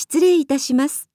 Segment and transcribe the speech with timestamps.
[0.00, 1.08] 失礼いたします。